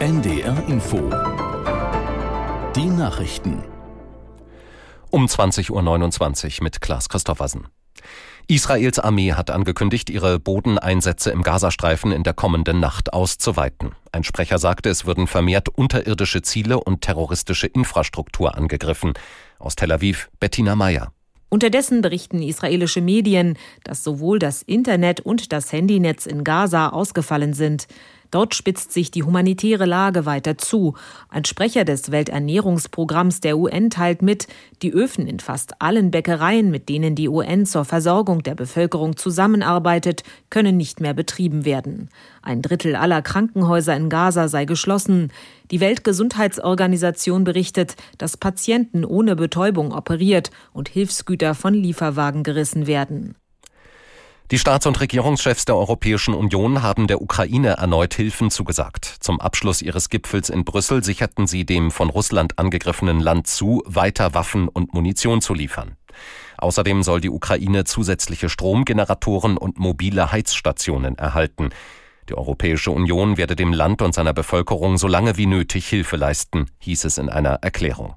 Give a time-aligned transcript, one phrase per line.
[0.00, 0.98] NDR Info.
[2.74, 3.62] Die Nachrichten.
[5.10, 7.68] Um 20.29 Uhr mit Klaas Christoffersen.
[8.48, 13.92] Israels Armee hat angekündigt, ihre Bodeneinsätze im Gazastreifen in der kommenden Nacht auszuweiten.
[14.10, 19.12] Ein Sprecher sagte, es würden vermehrt unterirdische Ziele und terroristische Infrastruktur angegriffen.
[19.60, 21.12] Aus Tel Aviv Bettina Meyer.
[21.52, 27.86] Unterdessen berichten israelische Medien, dass sowohl das Internet und das Handynetz in Gaza ausgefallen sind.
[28.32, 30.94] Dort spitzt sich die humanitäre Lage weiter zu.
[31.28, 34.48] Ein Sprecher des Welternährungsprogramms der UN teilt mit,
[34.80, 40.22] die Öfen in fast allen Bäckereien, mit denen die UN zur Versorgung der Bevölkerung zusammenarbeitet,
[40.48, 42.08] können nicht mehr betrieben werden.
[42.40, 45.30] Ein Drittel aller Krankenhäuser in Gaza sei geschlossen.
[45.70, 53.34] Die Weltgesundheitsorganisation berichtet, dass Patienten ohne Betäubung operiert und Hilfsgüter von Lieferwagen gerissen werden.
[54.52, 59.06] Die Staats- und Regierungschefs der Europäischen Union haben der Ukraine erneut Hilfen zugesagt.
[59.20, 64.34] Zum Abschluss ihres Gipfels in Brüssel sicherten sie dem von Russland angegriffenen Land zu, weiter
[64.34, 65.96] Waffen und Munition zu liefern.
[66.58, 71.70] Außerdem soll die Ukraine zusätzliche Stromgeneratoren und mobile Heizstationen erhalten.
[72.28, 76.66] Die Europäische Union werde dem Land und seiner Bevölkerung so lange wie nötig Hilfe leisten,
[76.80, 78.16] hieß es in einer Erklärung.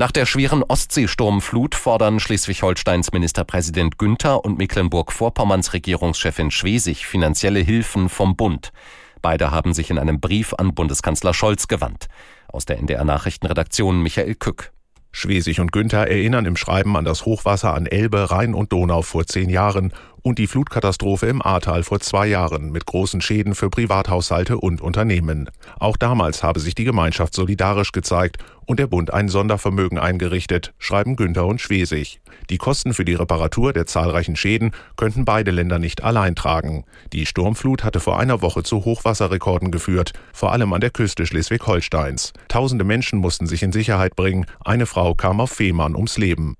[0.00, 8.34] Nach der schweren Ostseesturmflut fordern Schleswig-Holsteins Ministerpräsident Günther und Mecklenburg-Vorpommerns Regierungschefin Schwesig finanzielle Hilfen vom
[8.34, 8.72] Bund.
[9.20, 12.06] Beide haben sich in einem Brief an Bundeskanzler Scholz gewandt.
[12.48, 14.72] Aus der NDR Nachrichtenredaktion Michael Kück.
[15.12, 19.26] Schwesig und Günther erinnern im Schreiben an das Hochwasser an Elbe, Rhein und Donau vor
[19.26, 19.92] zehn Jahren
[20.22, 25.50] und die Flutkatastrophe im Ahrtal vor zwei Jahren mit großen Schäden für Privathaushalte und Unternehmen.
[25.78, 31.16] Auch damals habe sich die Gemeinschaft solidarisch gezeigt und der Bund ein Sondervermögen eingerichtet, schreiben
[31.16, 32.20] Günther und Schwesig.
[32.50, 36.84] Die Kosten für die Reparatur der zahlreichen Schäden könnten beide Länder nicht allein tragen.
[37.12, 42.32] Die Sturmflut hatte vor einer Woche zu Hochwasserrekorden geführt, vor allem an der Küste Schleswig-Holsteins.
[42.48, 46.56] Tausende Menschen mussten sich in Sicherheit bringen, eine Frau kam auf Fehmarn ums Leben.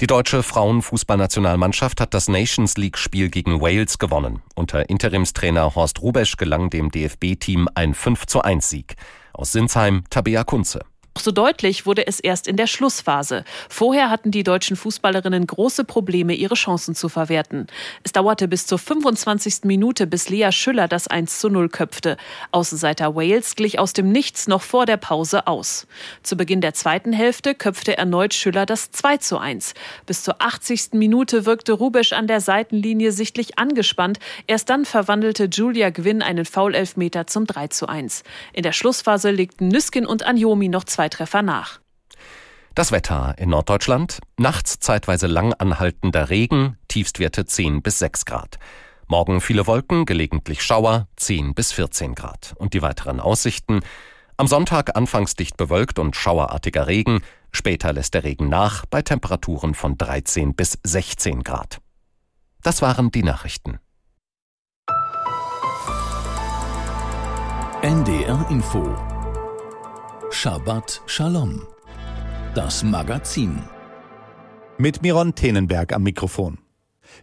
[0.00, 4.42] Die deutsche Frauenfußballnationalmannschaft hat das Nations League-Spiel gegen Wales gewonnen.
[4.54, 8.94] Unter Interimstrainer Horst Rubesch gelang dem DFB-Team ein 5 zu 1 Sieg.
[9.32, 10.84] Aus Sinsheim Tabea Kunze.
[11.20, 13.44] So deutlich wurde es erst in der Schlussphase.
[13.68, 17.66] Vorher hatten die deutschen Fußballerinnen große Probleme, ihre Chancen zu verwerten.
[18.04, 19.64] Es dauerte bis zur 25.
[19.64, 22.16] Minute, bis Lea Schüller das 1 zu 0 köpfte.
[22.52, 25.86] Außenseiter Wales glich aus dem Nichts noch vor der Pause aus.
[26.22, 29.74] Zu Beginn der zweiten Hälfte köpfte erneut Schüller das 2 zu 1.
[30.06, 30.90] Bis zur 80.
[30.92, 34.18] Minute wirkte Rubesch an der Seitenlinie sichtlich angespannt.
[34.46, 38.22] Erst dann verwandelte Julia Gwynn einen Foulelfmeter zum 3 zu 1.
[38.52, 41.80] In der Schlussphase legten Nüskin und Anjomi noch zwei Treffer nach.
[42.74, 44.20] Das Wetter in Norddeutschland.
[44.38, 48.58] Nachts zeitweise lang anhaltender Regen, Tiefstwerte 10 bis 6 Grad.
[49.08, 52.54] Morgen viele Wolken, gelegentlich Schauer, 10 bis 14 Grad.
[52.56, 53.80] Und die weiteren Aussichten.
[54.36, 57.22] Am Sonntag anfangs dicht bewölkt und schauerartiger Regen.
[57.50, 61.80] Später lässt der Regen nach bei Temperaturen von 13 bis 16 Grad.
[62.62, 63.80] Das waren die Nachrichten.
[67.82, 69.17] NDR Info
[70.40, 71.62] Shabbat Shalom.
[72.54, 73.58] Das Magazin.
[74.78, 76.58] Mit Miron Tenenberg am Mikrofon.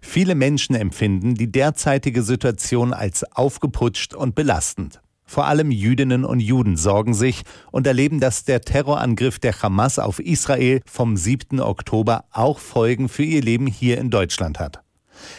[0.01, 4.99] Viele Menschen empfinden die derzeitige Situation als aufgeputscht und belastend.
[5.23, 10.19] Vor allem Jüdinnen und Juden sorgen sich und erleben, dass der Terrorangriff der Hamas auf
[10.19, 11.61] Israel vom 7.
[11.61, 14.81] Oktober auch Folgen für ihr Leben hier in Deutschland hat.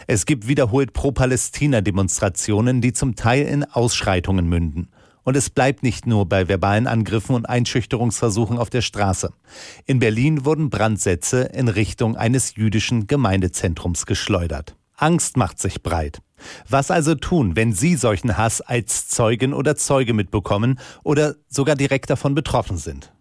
[0.07, 4.89] Es gibt wiederholt Pro-Palästina-Demonstrationen, die zum Teil in Ausschreitungen münden.
[5.27, 9.33] Und es bleibt nicht nur bei verbalen Angriffen und Einschüchterungsversuchen auf der Straße.
[9.85, 14.77] In Berlin wurden Brandsätze in Richtung eines jüdischen Gemeindezentrums geschleudert.
[14.95, 16.21] Angst macht sich breit.
[16.69, 22.09] Was also tun, wenn Sie solchen Hass als Zeugin oder Zeuge mitbekommen oder sogar direkt
[22.09, 23.13] davon betroffen sind?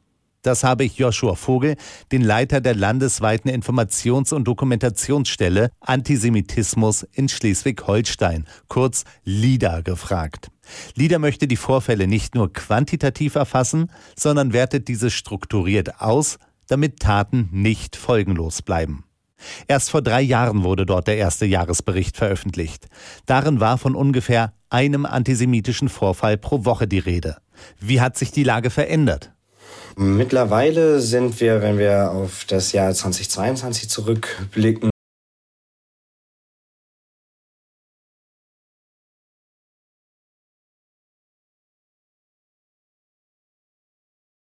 [0.43, 1.75] Das habe ich Joshua Vogel,
[2.11, 10.51] den Leiter der landesweiten Informations- und Dokumentationsstelle Antisemitismus in Schleswig-Holstein, kurz LIDA, gefragt.
[10.95, 17.49] LIDA möchte die Vorfälle nicht nur quantitativ erfassen, sondern wertet diese strukturiert aus, damit Taten
[17.51, 19.03] nicht folgenlos bleiben.
[19.67, 22.87] Erst vor drei Jahren wurde dort der erste Jahresbericht veröffentlicht.
[23.25, 27.37] Darin war von ungefähr einem antisemitischen Vorfall pro Woche die Rede.
[27.79, 29.31] Wie hat sich die Lage verändert?
[29.95, 34.89] Mittlerweile sind wir, wenn wir auf das Jahr 2022 zurückblicken,